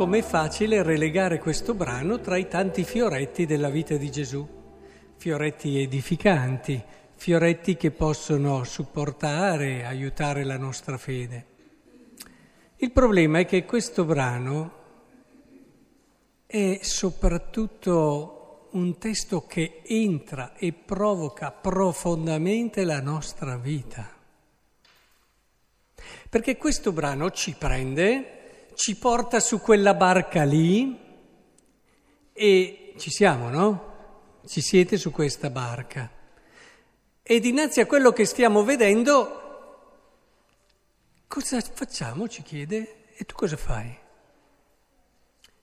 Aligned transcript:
com'è 0.00 0.22
facile 0.22 0.82
relegare 0.82 1.38
questo 1.38 1.74
brano 1.74 2.20
tra 2.20 2.38
i 2.38 2.48
tanti 2.48 2.84
fioretti 2.84 3.44
della 3.44 3.68
vita 3.68 3.98
di 3.98 4.10
Gesù, 4.10 4.48
fioretti 5.18 5.78
edificanti, 5.78 6.82
fioretti 7.16 7.76
che 7.76 7.90
possono 7.90 8.64
supportare, 8.64 9.84
aiutare 9.84 10.44
la 10.44 10.56
nostra 10.56 10.96
fede. 10.96 11.44
Il 12.76 12.92
problema 12.92 13.40
è 13.40 13.44
che 13.44 13.66
questo 13.66 14.06
brano 14.06 14.72
è 16.46 16.78
soprattutto 16.80 18.68
un 18.70 18.96
testo 18.96 19.44
che 19.46 19.82
entra 19.84 20.54
e 20.56 20.72
provoca 20.72 21.50
profondamente 21.50 22.84
la 22.84 23.02
nostra 23.02 23.58
vita. 23.58 24.10
Perché 26.30 26.56
questo 26.56 26.90
brano 26.90 27.30
ci 27.32 27.54
prende, 27.58 28.38
ci 28.74 28.96
porta 28.96 29.40
su 29.40 29.60
quella 29.60 29.94
barca 29.94 30.44
lì 30.44 30.98
e 32.32 32.94
ci 32.96 33.10
siamo, 33.10 33.48
no? 33.48 33.88
Ci 34.46 34.60
siete 34.60 34.96
su 34.96 35.10
questa 35.10 35.50
barca. 35.50 36.10
E 37.22 37.40
dinanzi 37.40 37.80
a 37.80 37.86
quello 37.86 38.12
che 38.12 38.24
stiamo 38.24 38.64
vedendo, 38.64 39.40
cosa 41.26 41.60
facciamo? 41.60 42.28
Ci 42.28 42.42
chiede. 42.42 43.04
E 43.16 43.24
tu 43.24 43.34
cosa 43.34 43.56
fai? 43.56 43.96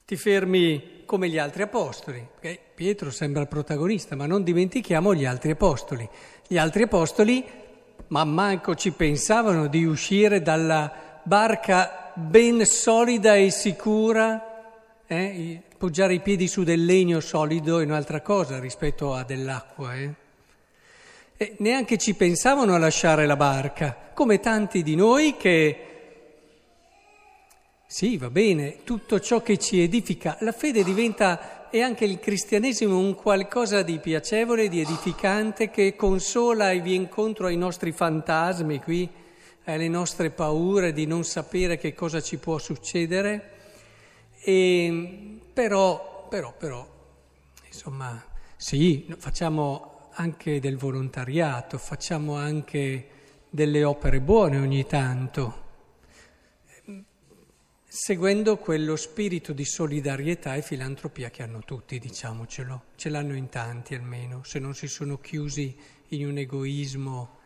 Ti 0.05 0.16
fermi 0.16 1.04
come 1.05 1.28
gli 1.28 1.38
altri 1.38 1.64
apostoli. 1.64 2.26
Okay? 2.38 2.60
Pietro 2.76 3.12
sembra 3.12 3.42
il 3.42 3.48
protagonista, 3.48 4.16
ma 4.16 4.26
non 4.27 4.44
dimentichiamo 4.44 5.14
gli 5.14 5.26
altri 5.26 5.52
apostoli. 5.52 6.08
Gli 6.48 6.58
altri 6.58 6.84
apostoli 6.84 7.66
ma 8.08 8.24
manco 8.24 8.76
ci 8.76 8.92
pensavano 8.92 9.68
di 9.68 9.84
uscire 9.84 10.42
dalla 10.42 11.07
barca 11.28 12.14
ben 12.14 12.66
solida 12.66 13.36
e 13.36 13.52
sicura, 13.52 14.72
eh? 15.06 15.62
poggiare 15.78 16.14
i 16.14 16.22
piedi 16.22 16.48
su 16.48 16.64
del 16.64 16.86
legno 16.86 17.20
solido 17.20 17.80
è 17.80 17.84
un'altra 17.84 18.22
cosa 18.22 18.60
rispetto 18.60 19.14
a 19.14 19.26
dell'acqua. 19.26 19.94
Eh? 19.94 20.14
E 21.36 21.55
neanche 21.60 21.98
ci 21.98 22.14
pensavano 22.14 22.74
a 22.74 22.78
lasciare 22.78 23.26
la 23.26 23.36
barca, 23.36 24.12
come 24.14 24.40
tanti 24.40 24.84
di 24.84 24.96
noi 24.96 25.36
che 25.36 25.82
sì, 27.86 28.18
va 28.18 28.30
bene, 28.30 28.84
tutto 28.86 29.20
ciò 29.20 29.42
che 29.42 29.58
ci 29.58 29.82
edifica, 29.82 30.38
la 30.42 30.54
fede 30.54 30.82
diventa, 30.82 31.70
e 31.70 31.82
anche 31.82 32.05
il 32.05 32.20
cristianesimo, 32.20 32.98
un 32.98 33.16
qualcosa 33.16 33.82
di 33.82 34.00
piacevole, 34.00 34.70
di 34.70 34.80
edificante, 34.80 35.70
che 35.70 35.98
consola 35.98 36.72
e 36.72 36.80
viene 36.80 37.04
incontro 37.04 37.48
ai 37.48 37.58
nostri 37.58 37.92
fantasmi 37.92 38.80
qui, 38.80 39.10
alle 39.73 39.87
nostre 39.87 40.29
paure 40.29 40.93
di 40.93 41.05
non 41.05 41.23
sapere 41.23 41.77
che 41.77 41.93
cosa 41.93 42.21
ci 42.21 42.37
può 42.37 42.57
succedere. 42.57 43.51
E, 44.41 45.40
però, 45.54 46.27
però, 46.29 46.54
però, 46.57 46.87
insomma, 47.65 48.24
sì, 48.55 49.13
facciamo 49.18 50.09
anche 50.13 50.59
del 50.59 50.77
volontariato, 50.77 51.77
facciamo 51.77 52.35
anche 52.35 53.07
delle 53.49 53.84
opere 53.84 54.20
buone 54.20 54.57
ogni 54.57 54.85
tanto 54.85 55.65
seguendo 57.99 58.57
quello 58.57 58.96
spirito 58.96 59.54
di 59.54 59.65
solidarietà 59.65 60.54
e 60.54 60.62
filantropia 60.62 61.31
che 61.31 61.41
hanno 61.41 61.63
tutti, 61.65 61.98
diciamocelo, 61.98 62.84
ce 62.96 63.09
l'hanno 63.09 63.34
in 63.34 63.49
tanti 63.49 63.96
almeno, 63.96 64.44
se 64.44 64.59
non 64.59 64.75
si 64.75 64.88
sono 64.88 65.18
chiusi 65.18 65.75
in 66.09 66.28
un 66.28 66.38
egoismo. 66.38 67.37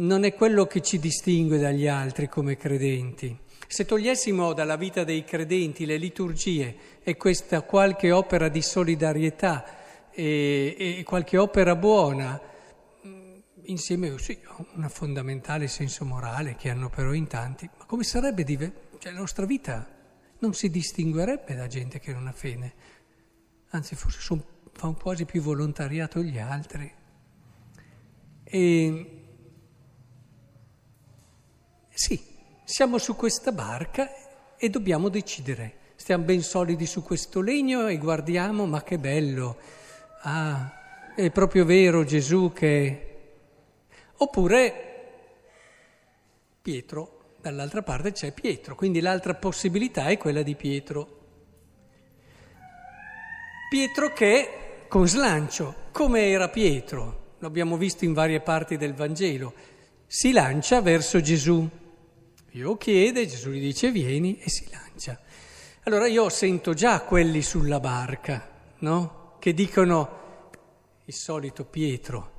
Non 0.00 0.24
è 0.24 0.32
quello 0.32 0.64
che 0.64 0.80
ci 0.80 0.98
distingue 0.98 1.58
dagli 1.58 1.86
altri 1.86 2.26
come 2.26 2.56
credenti. 2.56 3.38
Se 3.66 3.84
togliessimo 3.84 4.54
dalla 4.54 4.76
vita 4.76 5.04
dei 5.04 5.24
credenti 5.24 5.84
le 5.84 5.98
liturgie 5.98 6.74
e 7.02 7.18
questa 7.18 7.60
qualche 7.60 8.10
opera 8.10 8.48
di 8.48 8.62
solidarietà 8.62 10.10
e, 10.10 10.74
e 10.78 11.02
qualche 11.04 11.36
opera 11.36 11.76
buona, 11.76 12.40
insieme 13.64 14.16
sì, 14.16 14.38
una 14.74 14.88
fondamentale 14.88 15.68
senso 15.68 16.06
morale 16.06 16.56
che 16.56 16.70
hanno 16.70 16.88
però 16.88 17.12
in 17.12 17.26
tanti, 17.26 17.68
ma 17.78 17.84
come 17.84 18.02
sarebbe 18.02 18.42
diverso? 18.42 18.96
Cioè 18.98 19.12
la 19.12 19.18
nostra 19.18 19.44
vita 19.44 19.86
non 20.38 20.54
si 20.54 20.70
distinguerebbe 20.70 21.54
da 21.54 21.66
gente 21.66 22.00
che 22.00 22.14
non 22.14 22.26
ha 22.26 22.32
fede, 22.32 22.72
anzi 23.68 23.94
forse 23.96 24.20
son, 24.20 24.42
fanno 24.72 24.94
quasi 24.94 25.26
più 25.26 25.42
volontariato 25.42 26.22
gli 26.22 26.38
altri. 26.38 26.90
E 28.42 29.19
sì, 32.00 32.18
siamo 32.64 32.96
su 32.96 33.14
questa 33.14 33.52
barca 33.52 34.10
e 34.56 34.70
dobbiamo 34.70 35.10
decidere. 35.10 35.74
Stiamo 35.96 36.24
ben 36.24 36.40
solidi 36.40 36.86
su 36.86 37.02
questo 37.02 37.42
legno 37.42 37.88
e 37.88 37.98
guardiamo, 37.98 38.64
ma 38.64 38.82
che 38.82 38.96
bello. 38.96 39.58
Ah, 40.22 41.12
è 41.14 41.30
proprio 41.30 41.66
vero 41.66 42.02
Gesù 42.04 42.54
che... 42.54 43.18
Oppure 44.16 44.86
Pietro 46.62 47.34
dall'altra 47.38 47.82
parte 47.82 48.12
c'è 48.12 48.32
Pietro, 48.32 48.74
quindi 48.74 49.00
l'altra 49.00 49.34
possibilità 49.34 50.06
è 50.06 50.16
quella 50.16 50.40
di 50.40 50.54
Pietro. 50.54 51.18
Pietro 53.68 54.10
che 54.14 54.86
con 54.88 55.06
slancio, 55.06 55.74
come 55.92 56.30
era 56.30 56.48
Pietro, 56.48 57.34
lo 57.40 57.46
abbiamo 57.46 57.76
visto 57.76 58.06
in 58.06 58.14
varie 58.14 58.40
parti 58.40 58.78
del 58.78 58.94
Vangelo, 58.94 59.52
si 60.06 60.32
lancia 60.32 60.80
verso 60.80 61.20
Gesù. 61.20 61.68
Io 62.54 62.76
chiede, 62.76 63.26
Gesù 63.28 63.50
gli 63.50 63.60
dice 63.60 63.92
vieni 63.92 64.40
e 64.40 64.50
si 64.50 64.68
lancia. 64.70 65.20
Allora 65.84 66.08
io 66.08 66.28
sento 66.28 66.74
già 66.74 67.00
quelli 67.02 67.42
sulla 67.42 67.78
barca, 67.78 68.48
no? 68.78 69.36
Che 69.38 69.54
dicono 69.54 70.18
il 71.04 71.14
solito 71.14 71.64
Pietro, 71.64 72.30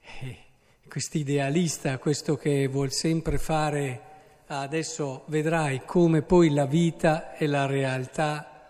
eh, 0.00 0.38
questo 0.88 1.18
idealista, 1.18 1.98
questo 1.98 2.36
che 2.36 2.66
vuol 2.68 2.90
sempre 2.90 3.36
fare 3.36 4.00
adesso 4.46 5.24
vedrai 5.26 5.82
come 5.84 6.22
poi 6.22 6.50
la 6.50 6.64
vita 6.64 7.36
e 7.36 7.46
la 7.46 7.66
realtà 7.66 8.62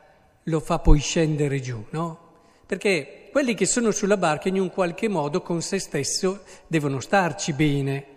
lo 0.43 0.59
fa 0.59 0.81
poi 0.81 0.99
scendere 0.99 1.61
giù, 1.61 1.85
no? 1.91 2.19
Perché 2.67 3.29
quelli 3.31 3.55
che 3.55 3.67
sono 3.67 3.93
sulla 3.93 4.17
barca 4.17 4.49
in 4.49 4.59
un 4.59 4.71
qualche 4.71 5.07
modo 5.07 5.41
con 5.41 5.63
se 5.63 5.79
stesso 5.79 6.43
devono 6.67 6.99
starci 6.99 7.53
bene 7.53 8.14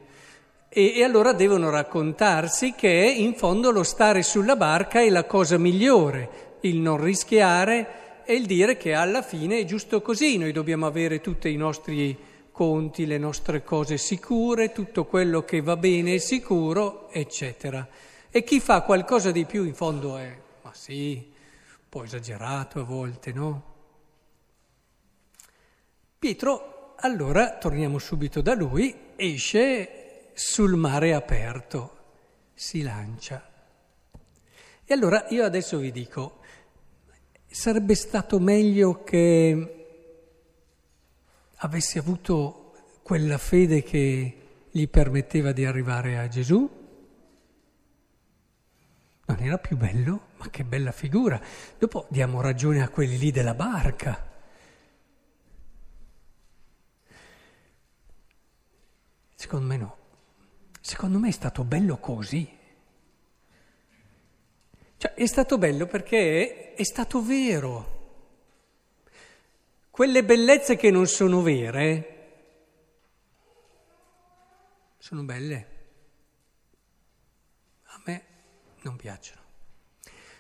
e, 0.77 0.93
e 0.95 1.03
allora 1.03 1.33
devono 1.33 1.71
raccontarsi 1.71 2.73
che 2.73 2.87
in 2.87 3.33
fondo 3.33 3.71
lo 3.71 3.81
stare 3.81 4.21
sulla 4.21 4.55
barca 4.55 5.01
è 5.01 5.09
la 5.09 5.25
cosa 5.25 5.57
migliore, 5.57 6.57
il 6.61 6.77
non 6.77 7.01
rischiare 7.01 8.21
e 8.23 8.35
il 8.35 8.45
dire 8.45 8.77
che 8.77 8.93
alla 8.93 9.23
fine 9.23 9.57
è 9.57 9.65
giusto 9.65 10.03
così, 10.03 10.37
noi 10.37 10.51
dobbiamo 10.51 10.85
avere 10.85 11.19
tutti 11.19 11.49
i 11.49 11.55
nostri 11.55 12.15
conti, 12.51 13.07
le 13.07 13.17
nostre 13.17 13.63
cose 13.63 13.97
sicure, 13.97 14.71
tutto 14.71 15.05
quello 15.05 15.43
che 15.43 15.61
va 15.61 15.77
bene 15.77 16.13
è 16.13 16.17
sicuro, 16.19 17.09
eccetera. 17.09 17.87
E 18.29 18.43
chi 18.43 18.59
fa 18.59 18.81
qualcosa 18.81 19.31
di 19.31 19.45
più 19.45 19.63
in 19.63 19.73
fondo 19.73 20.15
è, 20.15 20.31
ma 20.61 20.71
sì, 20.75 21.15
un 21.15 21.85
po' 21.89 22.03
esagerato 22.03 22.81
a 22.81 22.83
volte, 22.83 23.33
no? 23.33 23.63
Pietro, 26.19 26.93
allora, 26.97 27.57
torniamo 27.57 27.97
subito 27.97 28.41
da 28.41 28.53
lui, 28.53 28.93
esce 29.15 30.06
sul 30.37 30.75
mare 30.75 31.15
aperto, 31.15 31.97
si 32.53 32.83
lancia. 32.83 33.43
E 34.85 34.93
allora 34.93 35.25
io 35.29 35.43
adesso 35.43 35.79
vi 35.79 35.91
dico, 35.91 36.41
sarebbe 37.47 37.95
stato 37.95 38.39
meglio 38.39 39.03
che 39.03 39.87
avesse 41.55 41.97
avuto 41.97 42.75
quella 43.01 43.39
fede 43.39 43.81
che 43.81 44.37
gli 44.69 44.87
permetteva 44.87 45.53
di 45.53 45.65
arrivare 45.65 46.19
a 46.19 46.27
Gesù? 46.27 46.69
Non 49.25 49.39
era 49.39 49.57
più 49.57 49.75
bello? 49.75 50.27
Ma 50.37 50.51
che 50.51 50.63
bella 50.63 50.91
figura! 50.91 51.41
Dopo 51.79 52.05
diamo 52.11 52.41
ragione 52.41 52.83
a 52.83 52.89
quelli 52.89 53.17
lì 53.17 53.31
della 53.31 53.55
barca. 53.55 54.23
Secondo 59.33 59.65
me 59.65 59.77
no. 59.77 60.05
Secondo 60.87 61.19
me 61.19 61.27
è 61.27 61.31
stato 61.31 61.65
bello 61.65 61.97
così. 61.97 62.49
Cioè, 64.95 65.13
è 65.15 65.25
stato 65.25 65.57
bello 65.57 65.85
perché 65.85 66.75
è 66.75 66.83
stato 66.85 67.21
vero. 67.21 67.95
Quelle 69.91 70.23
bellezze 70.23 70.77
che 70.77 70.89
non 70.89 71.05
sono 71.05 71.41
vere 71.41 72.13
sono 74.97 75.23
belle. 75.23 75.67
A 77.83 78.01
me 78.05 78.25
non 78.83 78.95
piacciono. 78.95 79.41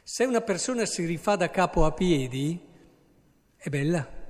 Se 0.01 0.23
una 0.23 0.39
persona 0.39 0.85
si 0.85 1.03
rifà 1.03 1.35
da 1.35 1.49
capo 1.49 1.83
a 1.83 1.91
piedi, 1.91 2.57
è 3.57 3.67
bella. 3.67 4.26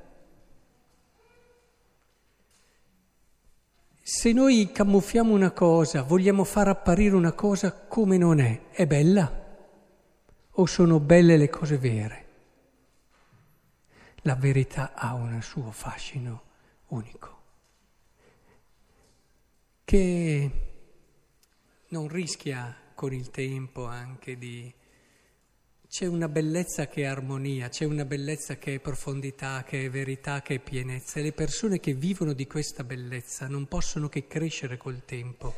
Se 4.09 4.31
noi 4.31 4.71
camuffiamo 4.71 5.33
una 5.33 5.51
cosa, 5.51 6.01
vogliamo 6.01 6.45
far 6.45 6.69
apparire 6.69 7.13
una 7.13 7.33
cosa 7.33 7.73
come 7.73 8.17
non 8.17 8.39
è, 8.39 8.69
è 8.69 8.87
bella 8.87 9.29
o 10.49 10.65
sono 10.65 11.01
belle 11.01 11.35
le 11.35 11.49
cose 11.49 11.77
vere? 11.77 12.27
La 14.21 14.35
verità 14.35 14.93
ha 14.93 15.13
un 15.13 15.41
suo 15.41 15.71
fascino 15.71 16.43
unico, 16.87 17.41
che 19.83 20.51
non 21.89 22.07
rischia 22.07 22.73
con 22.95 23.11
il 23.11 23.29
tempo 23.29 23.87
anche 23.87 24.37
di... 24.37 24.73
C'è 25.89 26.05
una 26.05 26.27
bellezza 26.27 26.87
che 26.87 27.03
è 27.03 27.05
armonia, 27.05 27.69
c'è 27.69 27.85
una 27.85 28.03
bellezza 28.03 28.57
che 28.57 28.75
è 28.75 28.79
profondità, 28.79 29.63
che 29.65 29.85
è 29.85 29.89
verità, 29.89 30.41
che 30.41 30.55
è 30.55 30.59
pienezza 30.59 31.19
e 31.19 31.23
le 31.23 31.31
persone 31.31 31.79
che 31.79 31.93
vivono 31.93 32.33
di 32.33 32.45
questa 32.45 32.83
bellezza 32.83 33.47
non 33.47 33.67
possono 33.67 34.09
che 34.09 34.27
crescere 34.27 34.75
col 34.75 35.03
tempo 35.05 35.55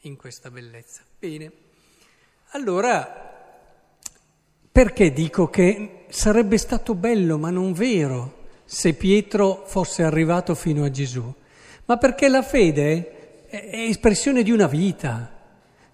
in 0.00 0.16
questa 0.16 0.50
bellezza. 0.50 1.02
Bene, 1.18 1.52
allora 2.52 3.34
perché 4.72 5.12
dico 5.12 5.48
che 5.48 6.06
sarebbe 6.08 6.56
stato 6.56 6.94
bello 6.94 7.36
ma 7.36 7.50
non 7.50 7.72
vero 7.72 8.44
se 8.64 8.94
Pietro 8.94 9.64
fosse 9.66 10.02
arrivato 10.02 10.54
fino 10.54 10.82
a 10.82 10.90
Gesù? 10.90 11.32
Ma 11.84 11.98
perché 11.98 12.28
la 12.28 12.42
fede 12.42 13.46
è 13.48 13.86
espressione 13.86 14.42
di 14.42 14.50
una 14.50 14.66
vita. 14.66 15.30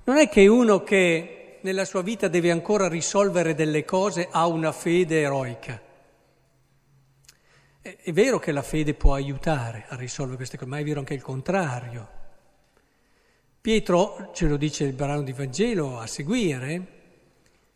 Non 0.04 0.16
è 0.16 0.28
che 0.28 0.46
uno 0.46 0.84
che 0.84 1.41
nella 1.62 1.84
sua 1.84 2.02
vita 2.02 2.28
deve 2.28 2.50
ancora 2.50 2.88
risolvere 2.88 3.54
delle 3.54 3.84
cose 3.84 4.28
ha 4.30 4.46
una 4.46 4.72
fede 4.72 5.20
eroica. 5.20 5.80
È 7.80 8.12
vero 8.12 8.38
che 8.38 8.52
la 8.52 8.62
fede 8.62 8.94
può 8.94 9.14
aiutare 9.14 9.86
a 9.88 9.96
risolvere 9.96 10.36
queste 10.36 10.56
cose, 10.56 10.70
ma 10.70 10.78
è 10.78 10.84
vero 10.84 11.00
anche 11.00 11.14
il 11.14 11.22
contrario. 11.22 12.20
Pietro, 13.60 14.30
ce 14.32 14.46
lo 14.46 14.56
dice 14.56 14.84
il 14.84 14.92
brano 14.92 15.22
di 15.22 15.32
Vangelo 15.32 15.98
a 15.98 16.06
seguire, 16.06 16.86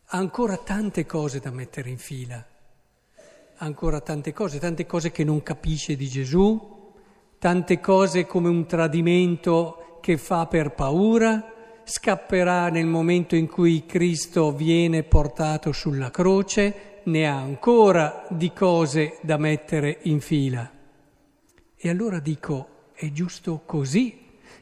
ha 0.04 0.18
ancora 0.18 0.56
tante 0.56 1.06
cose 1.06 1.40
da 1.40 1.50
mettere 1.50 1.90
in 1.90 1.98
fila, 1.98 2.36
ha 2.36 3.64
ancora 3.64 4.00
tante 4.00 4.32
cose, 4.32 4.58
tante 4.58 4.86
cose 4.86 5.10
che 5.10 5.24
non 5.24 5.42
capisce 5.42 5.96
di 5.96 6.08
Gesù, 6.08 6.92
tante 7.38 7.80
cose 7.80 8.26
come 8.26 8.48
un 8.48 8.66
tradimento 8.66 9.98
che 10.00 10.16
fa 10.18 10.46
per 10.46 10.72
paura 10.72 11.55
scapperà 11.88 12.68
nel 12.68 12.86
momento 12.86 13.36
in 13.36 13.46
cui 13.46 13.86
Cristo 13.86 14.50
viene 14.50 15.04
portato 15.04 15.70
sulla 15.70 16.10
croce, 16.10 17.00
ne 17.04 17.28
ha 17.28 17.36
ancora 17.36 18.26
di 18.28 18.52
cose 18.52 19.18
da 19.20 19.36
mettere 19.36 19.98
in 20.02 20.20
fila. 20.20 20.68
E 21.76 21.88
allora 21.88 22.18
dico, 22.18 22.90
è 22.92 23.12
giusto 23.12 23.62
così, 23.64 24.18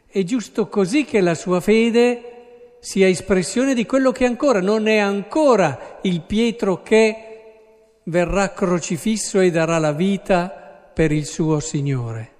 è 0.06 0.22
giusto 0.22 0.68
così 0.68 1.06
che 1.06 1.22
la 1.22 1.34
sua 1.34 1.60
fede 1.60 2.76
sia 2.80 3.08
espressione 3.08 3.72
di 3.72 3.86
quello 3.86 4.12
che 4.12 4.26
ancora 4.26 4.60
non 4.60 4.86
è 4.86 4.98
ancora 4.98 6.00
il 6.02 6.20
Pietro 6.20 6.82
che 6.82 8.00
verrà 8.04 8.52
crocifisso 8.52 9.40
e 9.40 9.50
darà 9.50 9.78
la 9.78 9.92
vita 9.92 10.48
per 10.92 11.10
il 11.10 11.24
suo 11.24 11.58
Signore. 11.58 12.32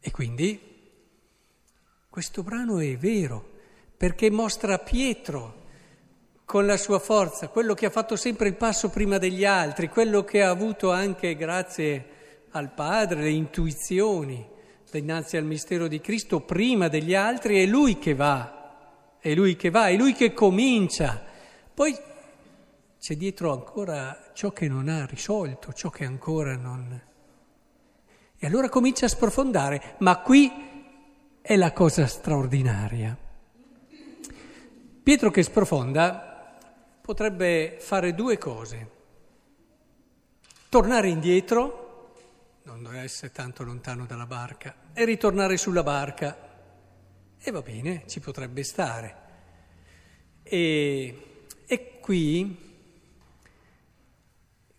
E 0.00 0.10
quindi 0.10 0.71
questo 2.12 2.42
brano 2.42 2.78
è 2.78 2.94
vero 2.98 3.42
perché 3.96 4.30
mostra 4.30 4.76
Pietro 4.76 5.60
con 6.44 6.66
la 6.66 6.76
sua 6.76 6.98
forza, 6.98 7.48
quello 7.48 7.72
che 7.72 7.86
ha 7.86 7.90
fatto 7.90 8.16
sempre 8.16 8.48
il 8.48 8.54
passo 8.54 8.90
prima 8.90 9.16
degli 9.16 9.46
altri, 9.46 9.88
quello 9.88 10.22
che 10.22 10.42
ha 10.42 10.50
avuto 10.50 10.92
anche 10.92 11.34
grazie 11.36 12.08
al 12.50 12.70
Padre 12.74 13.22
le 13.22 13.30
intuizioni 13.30 14.46
dinanzi 14.90 15.38
al 15.38 15.44
mistero 15.44 15.88
di 15.88 16.02
Cristo 16.02 16.40
prima 16.40 16.88
degli 16.88 17.14
altri, 17.14 17.62
è 17.62 17.64
lui 17.64 17.96
che 17.96 18.14
va, 18.14 19.16
è 19.18 19.32
lui 19.32 19.56
che 19.56 19.70
va, 19.70 19.86
è 19.86 19.96
lui 19.96 20.12
che 20.12 20.34
comincia. 20.34 21.18
Poi 21.72 21.96
c'è 23.00 23.16
dietro 23.16 23.52
ancora 23.52 24.32
ciò 24.34 24.50
che 24.50 24.68
non 24.68 24.90
ha 24.90 25.06
risolto, 25.06 25.72
ciò 25.72 25.88
che 25.88 26.04
ancora 26.04 26.56
non... 26.56 27.00
E 28.38 28.46
allora 28.46 28.68
comincia 28.68 29.06
a 29.06 29.08
sprofondare, 29.08 29.94
ma 30.00 30.18
qui 30.18 30.71
è 31.42 31.56
la 31.56 31.72
cosa 31.72 32.06
straordinaria. 32.06 33.18
Pietro 35.02 35.30
che 35.32 35.42
sprofonda 35.42 36.56
potrebbe 37.00 37.78
fare 37.80 38.14
due 38.14 38.38
cose. 38.38 38.90
Tornare 40.68 41.08
indietro, 41.08 42.14
non 42.62 42.84
deve 42.84 43.00
essere 43.00 43.32
tanto 43.32 43.64
lontano 43.64 44.06
dalla 44.06 44.26
barca, 44.26 44.76
e 44.92 45.04
ritornare 45.04 45.56
sulla 45.56 45.82
barca. 45.82 46.50
E 47.36 47.50
va 47.50 47.60
bene, 47.60 48.04
ci 48.06 48.20
potrebbe 48.20 48.62
stare. 48.62 49.16
E, 50.44 51.46
e 51.66 51.98
qui, 51.98 52.70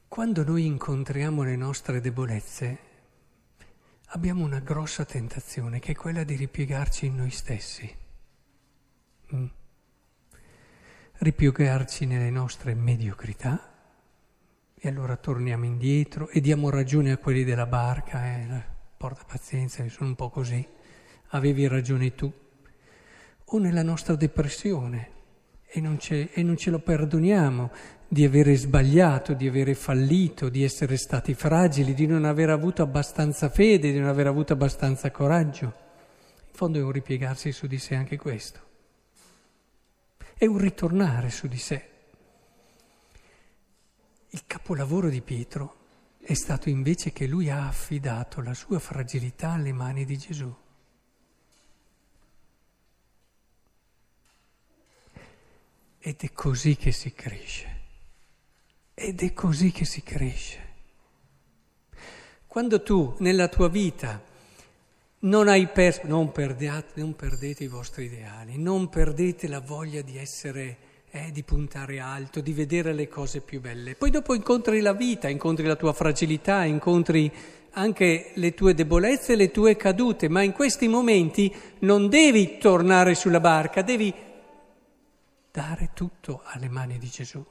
quando 0.08 0.44
noi 0.46 0.66
incontriamo 0.66 1.44
le 1.44 1.58
nostre 1.58 2.00
debolezze, 2.00 2.93
abbiamo 4.14 4.44
una 4.44 4.60
grossa 4.60 5.06
tentazione 5.06 5.80
che 5.80 5.94
è 5.94 5.96
quella 5.96 6.24
di 6.24 6.36
ripiegarci 6.36 7.08
in 7.08 7.16
noi 7.16 7.32
stessi. 7.32 7.96
Mm. 9.34 9.46
Ripiegarci 11.18 12.06
nelle 12.06 12.30
nostre 12.30 12.76
mediocrità 12.76 13.72
e 14.76 14.88
allora 14.88 15.16
torniamo 15.16 15.66
indietro 15.66 16.30
e 16.30 16.42
diamo 16.42 16.70
ragione 16.70 17.12
a 17.12 17.18
quelli 17.18 17.44
della 17.44 17.66
barca, 17.66 18.26
eh, 18.26 18.64
porta 18.98 19.24
pazienza, 19.26 19.88
sono 19.90 20.10
un 20.10 20.16
po' 20.16 20.30
così, 20.30 20.68
avevi 21.30 21.68
ragione 21.68 22.14
tu. 22.14 22.32
O 23.46 23.58
nella 23.58 23.84
nostra 23.84 24.16
depressione 24.16 25.12
e 25.76 25.82
non, 25.82 25.98
e 26.08 26.44
non 26.44 26.56
ce 26.56 26.70
lo 26.70 26.78
perdoniamo 26.78 27.72
di 28.08 28.24
avere 28.24 28.56
sbagliato, 28.56 29.34
di 29.34 29.48
avere 29.48 29.74
fallito, 29.74 30.48
di 30.50 30.64
essere 30.64 30.98
stati 30.98 31.34
fragili, 31.34 31.96
di 31.96 32.06
non 32.06 32.26
aver 32.26 32.52
avuto 32.52 32.84
abbastanza 32.84 33.50
fede, 33.50 33.92
di 33.92 33.98
non 33.98 34.08
aver 34.08 34.28
avuto 34.28 34.54
abbastanza 34.54 35.10
coraggio. 35.10 35.66
In 35.66 36.54
fondo 36.54 36.78
è 36.78 36.84
un 36.84 36.92
ripiegarsi 36.92 37.52
su 37.52 37.66
di 37.66 37.80
sé 37.80 37.96
anche 37.96 38.18
questo. 38.18 38.60
È 40.38 40.46
un 40.46 40.60
ritornare 40.60 41.32
su 41.32 41.48
di 41.48 41.58
sé. 41.58 41.90
Il 44.30 44.44
capolavoro 44.46 45.10
di 45.10 45.22
Pietro 45.22 45.78
è 46.22 46.36
stato 46.36 46.70
invece 46.70 47.12
che 47.12 47.26
lui 47.26 47.50
ha 47.50 47.66
affidato 47.66 48.42
la 48.42 48.54
sua 48.54 48.78
fragilità 48.78 49.54
alle 49.54 49.74
mani 49.74 50.06
di 50.06 50.18
Gesù. 50.20 50.56
Ed 56.06 56.18
è 56.20 56.34
così 56.34 56.76
che 56.76 56.92
si 56.92 57.14
cresce. 57.14 57.80
Ed 58.94 59.22
è 59.22 59.32
così 59.32 59.72
che 59.72 59.86
si 59.86 60.04
cresce. 60.04 60.60
Quando 62.46 62.84
tu 62.84 63.16
nella 63.20 63.48
tua 63.48 63.70
vita 63.70 64.22
non 65.20 65.48
hai 65.48 65.66
perso, 65.68 66.02
non, 66.04 66.30
non 66.96 67.16
perdete 67.16 67.64
i 67.64 67.68
vostri 67.68 68.04
ideali, 68.04 68.58
non 68.58 68.90
perdete 68.90 69.48
la 69.48 69.62
voglia 69.62 70.02
di 70.02 70.18
essere, 70.18 70.78
eh, 71.10 71.32
di 71.32 71.44
puntare 71.44 72.02
alto, 72.02 72.42
di 72.42 72.52
vedere 72.52 72.92
le 72.92 73.08
cose 73.08 73.40
più 73.40 73.62
belle. 73.62 73.96
Poi 73.96 74.10
dopo 74.10 74.34
incontri 74.34 74.82
la 74.82 74.92
vita, 74.92 75.30
incontri 75.30 75.66
la 75.66 75.78
tua 75.78 75.94
fragilità, 75.94 76.66
incontri 76.66 77.32
anche 77.72 78.32
le 78.34 78.54
tue 78.54 78.74
debolezze, 78.74 79.38
le 79.38 79.52
tue 79.52 79.78
cadute, 79.78 80.28
ma 80.28 80.42
in 80.42 80.52
questi 80.52 80.90
momenti 80.90 81.50
non 81.80 82.10
devi 82.10 82.58
tornare 82.58 83.16
sulla 83.16 83.40
barca, 83.40 83.82
devi 83.82 84.14
dare 85.56 85.92
tutto 85.94 86.42
alle 86.46 86.68
mani 86.68 86.98
di 86.98 87.08
Gesù. 87.10 87.46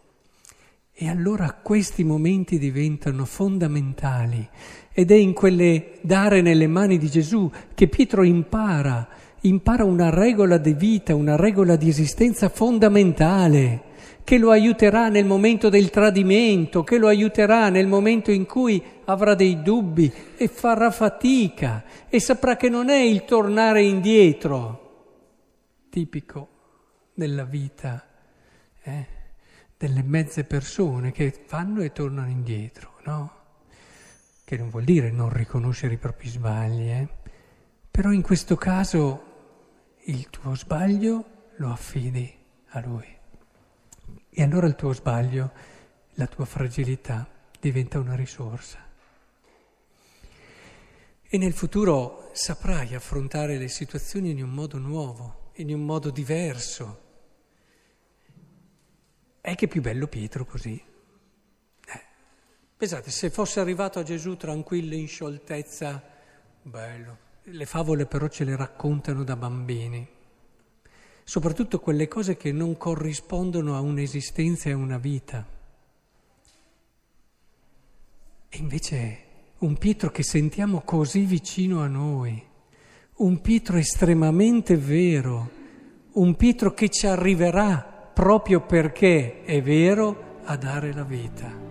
E 0.93 1.09
allora 1.09 1.53
questi 1.63 2.03
momenti 2.03 2.59
diventano 2.59 3.25
fondamentali 3.25 4.45
ed 4.93 5.13
è 5.13 5.15
in 5.15 5.33
quelle 5.33 6.01
dare 6.01 6.41
nelle 6.41 6.67
mani 6.67 6.99
di 6.99 7.09
Gesù 7.09 7.49
che 7.73 7.87
Pietro 7.87 8.25
impara, 8.25 9.09
impara 9.43 9.85
una 9.85 10.11
regola 10.11 10.59
di 10.59 10.73
vita, 10.73 11.15
una 11.15 11.37
regola 11.37 11.77
di 11.77 11.89
esistenza 11.89 12.49
fondamentale 12.49 13.91
che 14.25 14.37
lo 14.37 14.51
aiuterà 14.51 15.09
nel 15.09 15.25
momento 15.25 15.69
del 15.69 15.91
tradimento, 15.91 16.83
che 16.83 16.99
lo 16.99 17.07
aiuterà 17.07 17.69
nel 17.69 17.87
momento 17.87 18.33
in 18.33 18.47
cui 18.47 18.83
avrà 19.05 19.37
dei 19.37 19.63
dubbi 19.63 20.13
e 20.37 20.49
farà 20.49 20.91
fatica 20.91 21.85
e 22.09 22.19
saprà 22.19 22.57
che 22.57 22.69
non 22.69 22.89
è 22.89 22.99
il 22.99 23.25
tornare 23.25 23.85
indietro, 23.85 24.81
tipico 25.89 26.52
della 27.15 27.45
vita. 27.45 28.07
Eh? 28.83 29.21
delle 29.83 30.05
mezze 30.05 30.45
persone 30.45 31.11
che 31.11 31.45
vanno 31.49 31.83
e 31.83 31.91
tornano 31.91 32.29
indietro, 32.29 33.01
no? 33.03 33.41
Che 34.45 34.57
non 34.57 34.71
vuol 34.71 34.85
dire 34.85 35.11
non 35.11 35.29
riconoscere 35.29 35.95
i 35.95 35.99
propri 35.99 36.29
sbagli, 36.29 36.89
eh? 36.89 37.09
Però 37.91 38.13
in 38.13 38.23
questo 38.23 38.55
caso 38.55 39.97
il 40.05 40.31
tuo 40.31 40.55
sbaglio 40.55 41.49
lo 41.57 41.73
affidi 41.73 42.33
a 42.69 42.81
lui. 42.81 43.09
E 44.31 44.43
allora 44.45 44.69
il 44.69 44.77
tuo 44.77 44.93
sbaglio, 44.93 45.51
la 46.13 46.29
tua 46.29 46.45
fragilità 46.45 47.29
diventa 47.59 47.99
una 47.99 48.15
risorsa. 48.15 48.79
E 51.29 51.39
nel 51.39 51.55
futuro 51.55 52.31
saprai 52.35 52.95
affrontare 52.95 53.59
le 53.59 53.67
situazioni 53.67 54.31
in 54.31 54.45
un 54.45 54.51
modo 54.51 54.79
nuovo, 54.79 55.42
in 55.63 55.73
un 55.73 55.85
modo 55.85 56.11
diverso, 56.11 57.01
è 59.41 59.55
che 59.55 59.65
è 59.67 59.69
più 59.69 59.81
bello 59.81 60.09
Pietro 60.09 60.45
così. 60.45 60.75
Eh. 60.75 62.01
Pensate, 62.77 63.11
se 63.11 63.31
fosse 63.31 63.61
arrivato 63.61 63.99
a 63.99 64.03
Gesù 64.03 64.37
tranquillo, 64.37 64.95
in 64.95 65.07
scioltezza, 65.07 66.03
bello. 66.63 67.31
Le 67.45 67.67
favole 67.67 68.07
però 68.07 68.29
ce 68.29 68.45
le 68.45 68.57
raccontano 68.57 69.25
da 69.25 69.37
bambini, 69.37 70.07
soprattutto 71.25 71.81
quelle 71.81 72.07
cose 72.07 72.37
che 72.37 72.53
non 72.53 72.77
corrispondono 72.77 73.77
a 73.77 73.81
un'esistenza 73.81 74.69
e 74.69 74.73
a 74.73 74.77
una 74.77 74.99
vita. 74.99 75.45
E 78.49 78.59
invece 78.59 79.27
un 79.59 79.77
Pietro 79.77 80.11
che 80.11 80.23
sentiamo 80.23 80.83
così 80.83 81.21
vicino 81.21 81.83
a 81.83 81.87
noi, 81.87 82.51
un 83.17 83.41
Pietro 83.41 83.77
estremamente 83.77 84.77
vero, 84.77 85.51
un 86.13 86.35
Pietro 86.35 86.73
che 86.73 86.89
ci 86.89 87.07
arriverà 87.07 88.11
proprio 88.13 88.63
perché 88.63 89.43
è 89.45 89.63
vero 89.63 90.41
a 90.45 90.57
dare 90.57 90.93
la 90.93 91.05
vita. 91.05 91.62